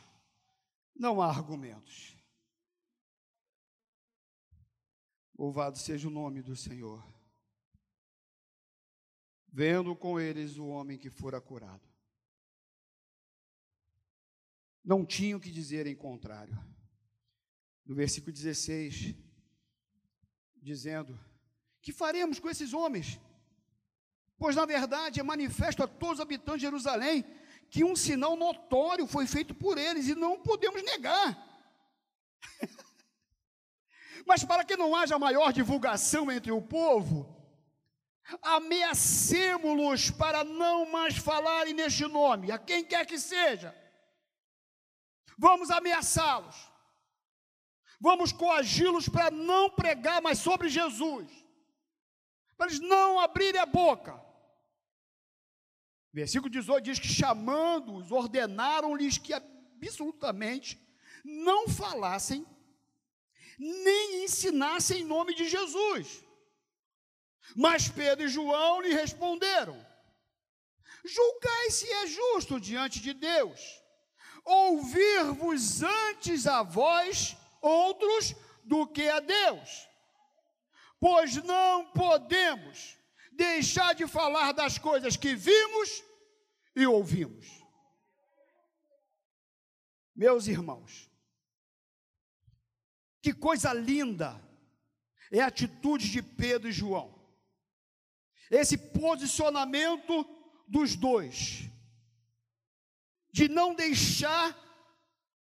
[0.95, 2.15] não há argumentos.
[5.38, 7.04] Louvado seja o nome do Senhor.
[9.48, 11.88] Vendo com eles o homem que fora curado.
[14.84, 16.74] Não tinham que dizer em contrário
[17.86, 19.15] no versículo 16,
[20.62, 21.17] dizendo:
[21.82, 23.19] Que faremos com esses homens?
[24.38, 27.24] Pois na verdade é manifesto a todos os habitantes de Jerusalém
[27.69, 31.38] que um sinal notório foi feito por eles e não podemos negar.
[34.26, 37.36] Mas para que não haja maior divulgação entre o povo,
[38.41, 43.76] ameacemos-los para não mais falarem neste nome, a quem quer que seja.
[45.38, 46.74] Vamos ameaçá-los
[47.99, 51.27] Vamos coagi-los para não pregar mais sobre Jesus,
[52.58, 54.23] para eles não abrirem a boca.
[56.13, 60.79] Versículo 18 diz que chamando-os, ordenaram-lhes que absolutamente
[61.23, 62.45] não falassem
[63.58, 66.23] nem ensinasse em nome de Jesus.
[67.55, 69.75] Mas Pedro e João lhe responderam:
[71.03, 73.60] Julgai se é justo diante de Deus,
[74.43, 79.88] ouvir-vos antes a vós outros do que a Deus,
[80.99, 82.97] pois não podemos
[83.32, 86.04] deixar de falar das coisas que vimos
[86.75, 87.47] e ouvimos.
[90.15, 91.10] Meus irmãos,
[93.21, 94.41] que coisa linda
[95.32, 97.13] é a atitude de Pedro e João.
[98.49, 100.23] Esse posicionamento
[100.67, 101.69] dos dois,
[103.32, 104.56] de não deixar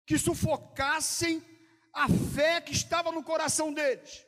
[0.05, 1.41] que sufocassem
[1.93, 4.25] a fé que estava no coração deles,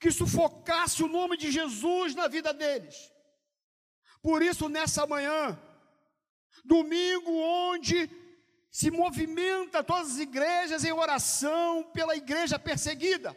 [0.00, 3.10] que sufocasse o nome de Jesus na vida deles.
[4.22, 5.58] Por isso, nessa manhã,
[6.64, 8.10] domingo, onde
[8.70, 13.36] se movimenta todas as igrejas em oração pela igreja perseguida.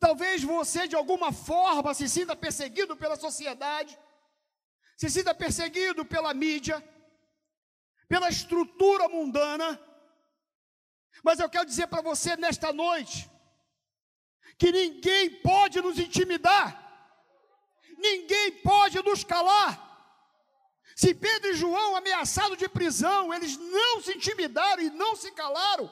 [0.00, 3.96] Talvez você, de alguma forma, se sinta perseguido pela sociedade,
[4.96, 6.82] se sinta perseguido pela mídia,
[8.08, 9.80] pela estrutura mundana.
[11.22, 13.30] Mas eu quero dizer para você nesta noite,
[14.58, 16.68] que ninguém pode nos intimidar,
[17.98, 19.90] ninguém pode nos calar.
[20.94, 25.90] Se Pedro e João, ameaçados de prisão, eles não se intimidaram e não se calaram.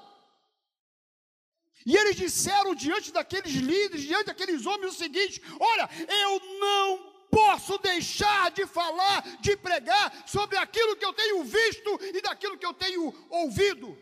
[1.87, 5.89] E eles disseram diante daqueles líderes, diante daqueles homens, o seguinte: Olha,
[6.23, 12.21] eu não posso deixar de falar, de pregar sobre aquilo que eu tenho visto e
[12.21, 13.97] daquilo que eu tenho ouvido.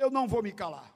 [0.00, 0.90] Eu não vou me calar.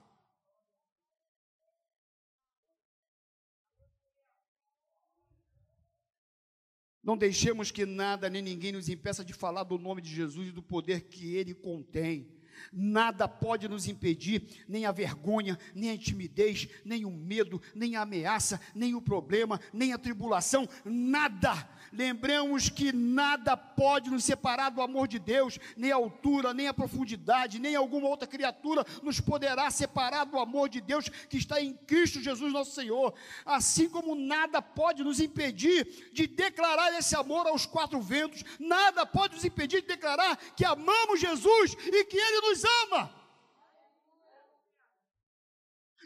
[7.02, 10.52] Não deixemos que nada nem ninguém nos impeça de falar do nome de Jesus e
[10.52, 12.34] do poder que ele contém.
[12.72, 18.02] Nada pode nos impedir, nem a vergonha, nem a timidez, nem o medo, nem a
[18.02, 24.82] ameaça, nem o problema, nem a tribulação, nada Lembremos que nada pode nos separar do
[24.82, 29.70] amor de Deus, nem a altura, nem a profundidade, nem alguma outra criatura nos poderá
[29.70, 33.14] separar do amor de Deus que está em Cristo Jesus nosso Senhor.
[33.46, 39.36] Assim como nada pode nos impedir de declarar esse amor aos quatro ventos, nada pode
[39.36, 43.02] nos impedir de declarar que amamos Jesus e que Ele nos ama.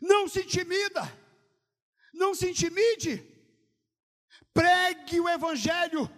[0.01, 1.03] Não se intimida,
[2.13, 3.15] não se intimide.
[4.55, 6.09] Pregue o Evangelho,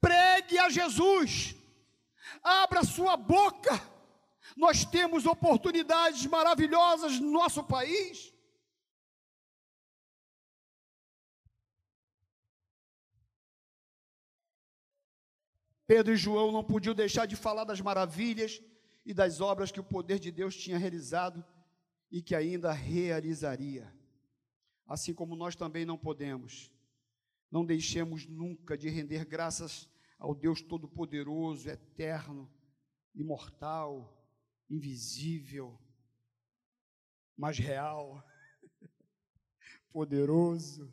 [0.00, 1.54] pregue a Jesus,
[2.42, 3.74] abra sua boca.
[4.56, 8.32] Nós temos oportunidades maravilhosas no nosso país.
[15.86, 18.62] Pedro e João não podiam deixar de falar das maravilhas
[19.04, 21.44] e das obras que o poder de Deus tinha realizado
[22.10, 23.92] e que ainda realizaria.
[24.86, 26.74] Assim como nós também não podemos
[27.54, 29.88] não deixemos nunca de render graças
[30.18, 32.52] ao Deus Todo-Poderoso, eterno,
[33.14, 34.28] imortal,
[34.68, 35.80] invisível,
[37.36, 38.26] mas real,
[39.92, 40.92] poderoso.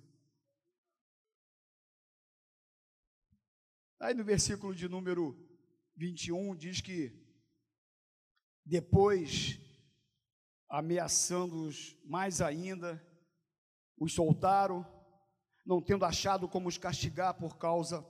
[3.99, 5.35] Aí no versículo de número
[5.95, 7.20] 21 diz que
[8.65, 9.59] depois,
[10.69, 13.01] ameaçando-os mais ainda,
[13.97, 14.85] os soltaram
[15.65, 18.05] não tendo achado como os castigar por causa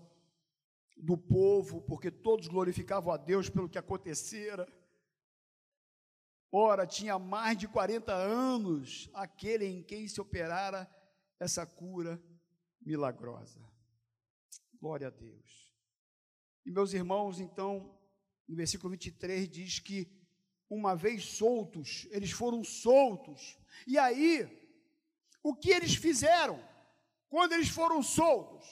[0.95, 4.67] do povo, porque todos glorificavam a Deus pelo que acontecera.
[6.51, 10.89] Ora, tinha mais de 40 anos aquele em quem se operara
[11.39, 12.21] essa cura
[12.81, 13.59] milagrosa.
[14.79, 15.71] Glória a Deus.
[16.65, 17.97] E meus irmãos, então,
[18.47, 20.20] no versículo 23 diz que
[20.71, 23.55] uma vez soltos, eles foram soltos.
[23.85, 24.49] E aí,
[25.43, 26.71] o que eles fizeram?
[27.31, 28.67] quando eles foram soltos.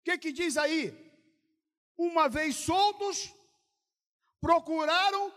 [0.00, 0.82] O que, que diz aí?
[1.96, 3.30] Uma vez soltos,
[4.40, 5.30] procuraram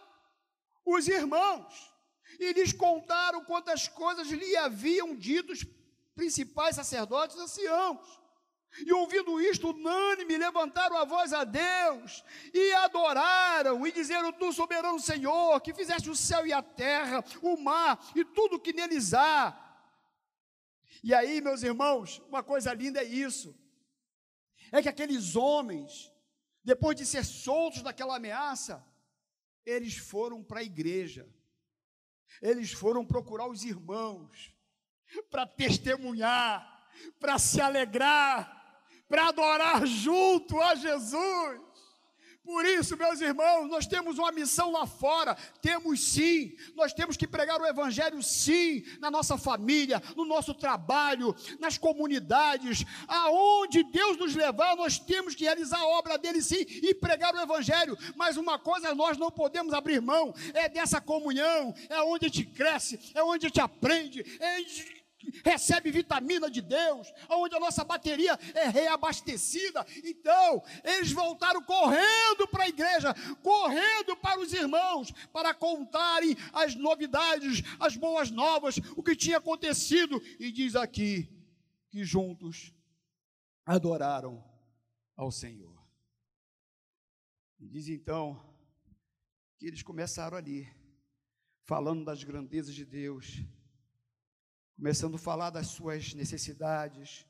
[0.86, 1.94] os irmãos
[2.40, 5.66] e lhes contaram quantas coisas lhe haviam dito os
[6.16, 8.00] principais sacerdotes anciãos.
[8.86, 15.00] E ouvindo isto, unânime, levantaram a voz a Deus e adoraram, e disseram: Tu, soberano
[15.00, 19.66] Senhor, que fizeste o céu e a terra, o mar e tudo que neles há.
[21.04, 23.58] E aí, meus irmãos, uma coisa linda é isso:
[24.72, 26.12] é que aqueles homens,
[26.64, 28.86] depois de ser soltos daquela ameaça,
[29.66, 31.28] eles foram para a igreja,
[32.42, 34.54] eles foram procurar os irmãos,
[35.30, 36.88] para testemunhar,
[37.20, 38.59] para se alegrar,
[39.10, 41.60] para adorar junto a Jesus,
[42.50, 47.28] Por isso, meus irmãos, nós temos uma missão lá fora, temos sim, nós temos que
[47.28, 54.34] pregar o Evangelho sim, na nossa família, no nosso trabalho, nas comunidades, aonde Deus nos
[54.36, 57.96] levar, nós temos que realizar a obra dele sim e pregar o Evangelho.
[58.16, 62.46] Mas uma coisa nós não podemos abrir mão, é dessa comunhão, é onde a gente
[62.46, 64.60] cresce, é onde a gente aprende, é
[65.44, 69.86] recebe vitamina de Deus, onde a nossa bateria é reabastecida.
[70.04, 77.62] Então, eles voltaram correndo para a igreja, correndo para os irmãos, para contarem as novidades,
[77.80, 80.22] as boas novas, o que tinha acontecido.
[80.40, 81.28] E diz aqui
[81.90, 82.74] que juntos
[83.66, 84.44] adoraram
[85.16, 85.78] ao Senhor.
[87.60, 88.42] E diz então
[89.58, 90.66] que eles começaram ali,
[91.66, 93.44] falando das grandezas de Deus
[94.80, 97.26] começando a falar das suas necessidades.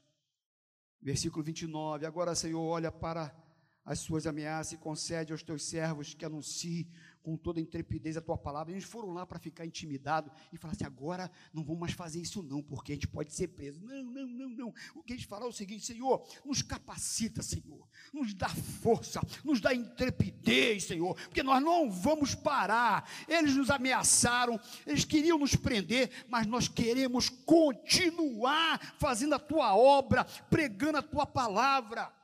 [1.02, 2.06] Versículo 29.
[2.06, 3.36] Agora, Senhor, olha para
[3.84, 6.88] as suas ameaças e concede aos teus servos que anunciem
[7.30, 8.73] com toda intrepidez a tua palavra.
[8.73, 12.41] Eles foram lá para ficar intimidados e falar assim: agora não vamos mais fazer isso,
[12.41, 13.80] não, porque a gente pode ser preso.
[13.82, 14.73] Não, não, não, não.
[14.95, 19.61] O que eles falaram é o seguinte: Senhor, nos capacita, Senhor, nos dá força, nos
[19.61, 23.07] dá intrepidez, Senhor, porque nós não vamos parar.
[23.27, 30.23] Eles nos ameaçaram, eles queriam nos prender, mas nós queremos continuar fazendo a tua obra,
[30.49, 32.18] pregando a tua palavra.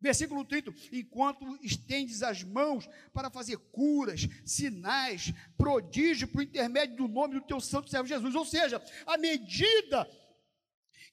[0.00, 7.34] Versículo 30: Enquanto estendes as mãos para fazer curas, sinais, prodígio por intermédio do nome
[7.34, 8.34] do teu santo servo Jesus.
[8.34, 10.08] Ou seja, à medida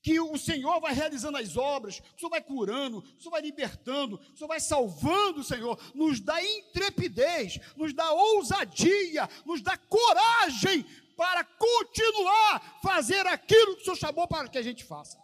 [0.04, 4.18] que o Senhor vai realizando as obras, o Senhor vai curando, o Senhor vai libertando,
[4.18, 10.84] o Senhor vai salvando, Senhor, nos dá intrepidez, nos dá ousadia, nos dá coragem
[11.18, 15.18] para continuar fazer aquilo que o Senhor chamou para que a gente faça.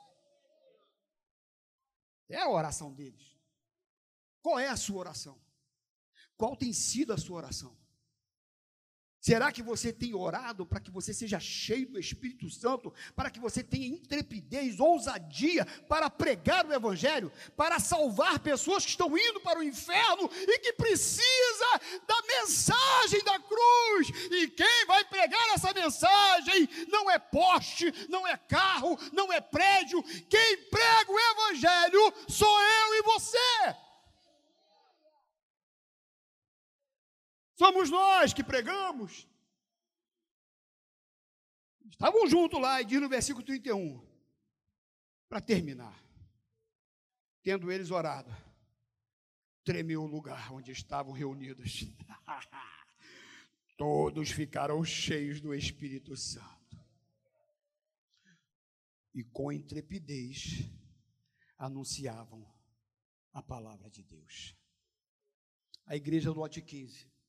[2.28, 3.31] É a oração deles.
[4.42, 5.40] Qual é a sua oração?
[6.36, 7.78] Qual tem sido a sua oração?
[9.22, 13.40] Será que você tem orado para que você seja cheio do Espírito Santo, para que
[13.40, 19.60] você tenha intrepidez, ousadia para pregar o Evangelho, para salvar pessoas que estão indo para
[19.60, 24.10] o inferno e que precisa da mensagem da cruz?
[24.32, 30.02] E quem vai pregar essa mensagem não é poste, não é carro, não é prédio.
[30.28, 33.92] Quem prega o Evangelho sou eu e você.
[37.62, 39.28] Somos nós que pregamos.
[41.92, 44.04] Estavam juntos lá, e diz no versículo 31,
[45.30, 46.04] para terminar.
[47.44, 48.36] Tendo eles orado,
[49.64, 51.86] tremeu o lugar onde estavam reunidos.
[53.78, 56.76] Todos ficaram cheios do Espírito Santo.
[59.14, 60.68] E com intrepidez
[61.60, 62.44] anunciavam
[63.32, 64.56] a palavra de Deus.
[65.86, 67.21] A igreja do lote 15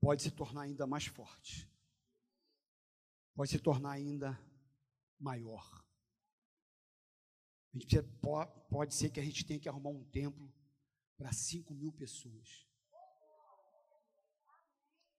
[0.00, 1.68] pode se tornar ainda mais forte,
[3.34, 4.38] pode se tornar ainda
[5.18, 5.84] maior.
[7.74, 10.50] A gente precisa, pode ser que a gente tenha que arrumar um templo
[11.16, 12.66] para 5 mil pessoas.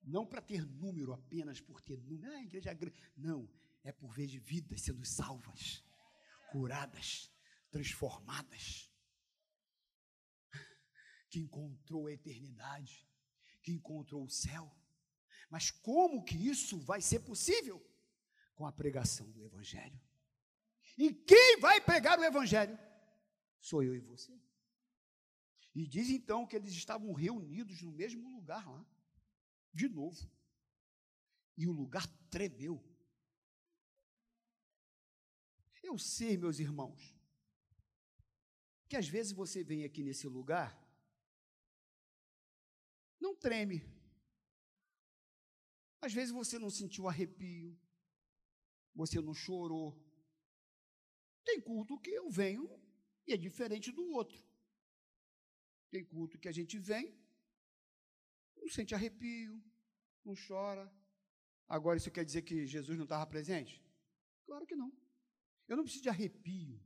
[0.01, 2.32] Não para ter número apenas por ter número.
[2.32, 2.97] Ah, igreja é grande.
[3.15, 3.49] Não,
[3.84, 5.84] é por ver de vidas sendo salvas,
[6.51, 7.32] curadas,
[7.69, 8.89] transformadas.
[11.30, 13.07] Que encontrou a eternidade
[13.68, 14.74] que encontrou o céu.
[15.49, 17.86] Mas como que isso vai ser possível?
[18.55, 19.99] Com a pregação do Evangelho.
[20.97, 22.80] E quem vai pregar o Evangelho?
[23.59, 24.32] Sou eu e você.
[25.76, 28.86] E diz então que eles estavam reunidos no mesmo lugar lá,
[29.74, 30.32] de novo.
[31.57, 32.82] E o lugar tremeu.
[35.84, 37.13] Eu sei, meus irmãos,
[38.88, 40.86] que às vezes você vem aqui nesse lugar
[43.20, 43.82] não treme.
[46.01, 47.78] Às vezes você não sentiu arrepio,
[48.93, 49.97] você não chorou.
[51.43, 52.70] Tem culto que eu venho
[53.26, 54.41] e é diferente do outro.
[55.89, 57.18] Tem culto que a gente vem,
[58.57, 59.63] não sente arrepio,
[60.24, 60.91] não chora.
[61.68, 63.84] Agora, isso quer dizer que Jesus não estava presente?
[64.45, 64.91] Claro que não.
[65.68, 66.82] Eu não preciso de arrepio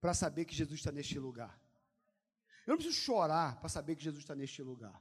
[0.00, 1.60] para saber que Jesus está neste lugar.
[2.66, 5.00] Eu não preciso chorar para saber que Jesus está neste lugar.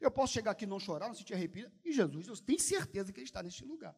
[0.00, 3.12] Eu posso chegar aqui e não chorar, não sentir arrepio, e Jesus, eu tenho certeza
[3.12, 3.96] que Ele está neste lugar.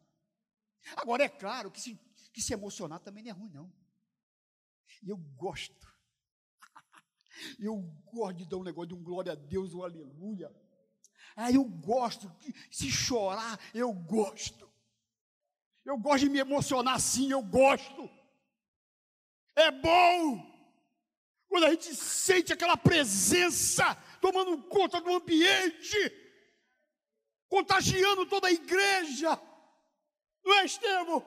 [0.97, 1.99] Agora, é claro que se,
[2.33, 3.73] que se emocionar também não é ruim, não.
[5.03, 5.93] E eu gosto.
[7.59, 7.77] Eu
[8.13, 10.55] gosto de dar um negócio de um glória a Deus, um aleluia.
[11.35, 12.31] Ah, eu gosto.
[12.71, 14.71] Se chorar, eu gosto.
[15.85, 18.09] Eu gosto de me emocionar assim, eu gosto.
[19.57, 20.54] É bom.
[21.55, 25.97] Quando a gente sente aquela presença tomando conta do ambiente,
[27.49, 29.41] contagiando toda a igreja,
[30.45, 31.25] não é, Estevão?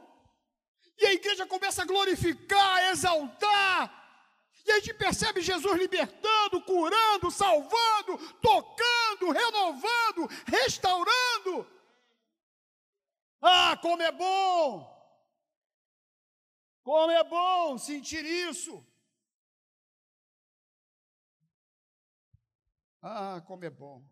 [0.97, 4.28] E a igreja começa a glorificar, a exaltar,
[4.65, 11.65] e a gente percebe Jesus libertando, curando, salvando, tocando, renovando, restaurando.
[13.41, 14.93] Ah, como é bom!
[16.84, 18.86] Como é bom sentir isso!
[23.09, 24.05] Ah, como é bom!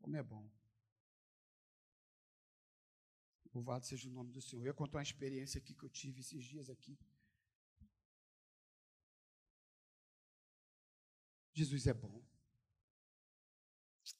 [0.00, 0.50] Como é bom.
[3.54, 4.62] Louvado seja o nome do Senhor.
[4.62, 6.98] Eu ia contar uma experiência aqui que eu tive esses dias aqui.
[11.52, 12.24] Jesus é bom.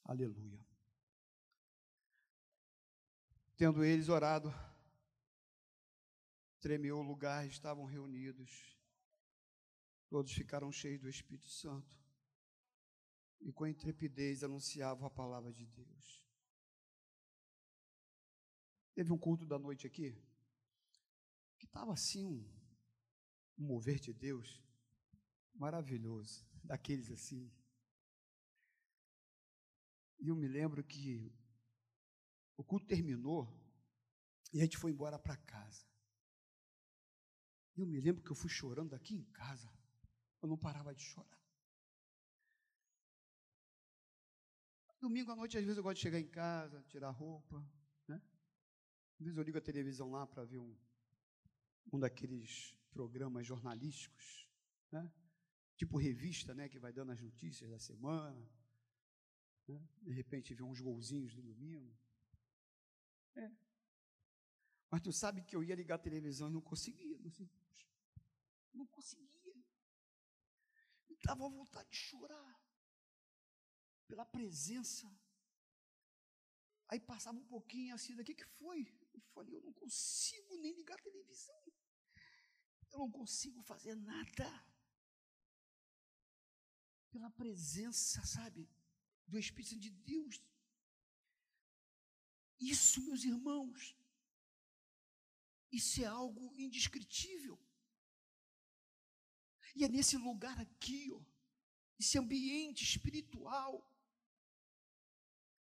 [0.05, 0.65] Aleluia.
[3.57, 4.53] Tendo eles orado,
[6.61, 8.72] tremeu o lugar, estavam reunidos.
[10.13, 11.99] Todos ficaram cheios do Espírito Santo
[13.41, 16.23] e com intrepidez anunciavam a palavra de Deus.
[18.93, 20.15] Teve um culto da noite aqui,
[21.57, 22.47] que estava assim um,
[23.57, 24.61] um mover de Deus
[25.55, 27.51] maravilhoso, daqueles assim.
[30.19, 31.33] E eu me lembro que
[32.55, 33.51] o culto terminou
[34.53, 35.83] e a gente foi embora para casa.
[37.75, 39.73] Eu me lembro que eu fui chorando aqui em casa.
[40.43, 41.41] Eu não parava de chorar.
[45.01, 47.65] Domingo à noite, às vezes, eu gosto de chegar em casa, tirar roupa,
[49.19, 50.75] às vezes eu ligo a televisão lá para ver um,
[51.91, 54.47] um daqueles programas jornalísticos,
[54.91, 55.09] né?
[55.77, 58.45] tipo revista, né, que vai dando as notícias da semana.
[59.67, 59.81] Né?
[60.01, 61.95] De repente vê uns golzinhos no domingo.
[63.35, 63.49] É.
[64.91, 67.17] Mas tu sabe que eu ia ligar a televisão e não conseguia.
[67.19, 67.49] Não, sei,
[68.73, 69.32] não conseguia.
[71.23, 72.63] Dava vontade de chorar
[74.07, 75.07] pela presença.
[76.89, 78.79] Aí passava um pouquinho assim, o que, que foi?
[79.13, 81.63] Eu falei, eu não consigo nem ligar a televisão.
[82.91, 84.47] Eu não consigo fazer nada.
[87.09, 88.69] Pela presença, sabe,
[89.27, 90.41] do Espírito de Deus.
[92.59, 93.95] Isso, meus irmãos,
[95.71, 97.59] isso é algo indescritível.
[99.75, 101.21] E é nesse lugar aqui, ó,
[101.99, 103.89] esse ambiente espiritual,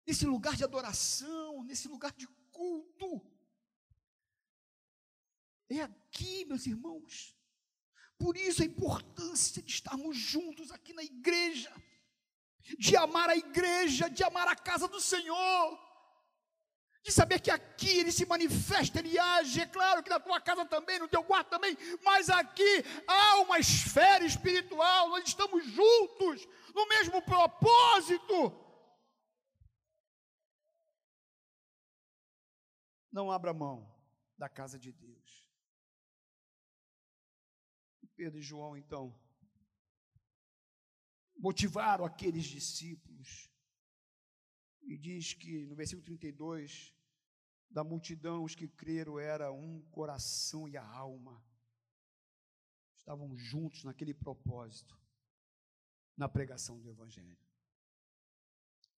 [0.06, 3.20] nesse lugar de adoração, nesse lugar de culto.
[5.68, 7.36] É aqui, meus irmãos.
[8.18, 11.72] Por isso a importância de estarmos juntos aqui na igreja,
[12.78, 15.89] de amar a igreja, de amar a casa do Senhor,
[17.02, 19.60] de saber que aqui ele se manifesta, ele age.
[19.60, 23.58] É claro que na tua casa também, no teu quarto também, mas aqui há uma
[23.58, 28.70] esfera espiritual, nós estamos juntos no mesmo propósito.
[33.12, 33.90] não abra mão
[34.38, 35.46] da casa de Deus.
[38.16, 39.18] Pedro e João, então,
[41.36, 43.49] motivaram aqueles discípulos.
[44.90, 46.92] E diz que no versículo 32,
[47.70, 51.40] da multidão, os que creram era um coração e a alma.
[52.96, 55.00] Estavam juntos naquele propósito,
[56.16, 57.38] na pregação do Evangelho.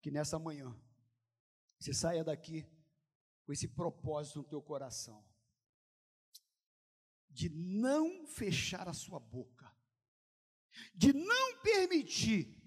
[0.01, 0.75] Que nessa manhã,
[1.79, 2.67] você saia daqui
[3.45, 5.23] com esse propósito no teu coração
[7.29, 9.71] de não fechar a sua boca,
[10.95, 12.59] de não permitir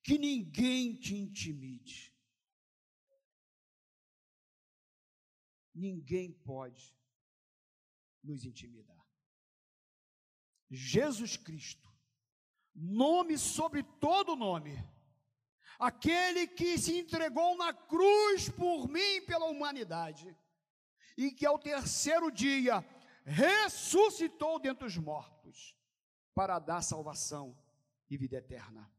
[0.00, 2.15] que ninguém te intimide.
[5.76, 6.96] Ninguém pode
[8.24, 8.96] nos intimidar.
[10.70, 11.86] Jesus Cristo,
[12.74, 14.74] nome sobre todo nome,
[15.78, 20.34] aquele que se entregou na cruz por mim e pela humanidade,
[21.14, 22.82] e que ao terceiro dia
[23.22, 25.76] ressuscitou dentre os mortos
[26.34, 27.54] para dar salvação
[28.08, 28.90] e vida eterna.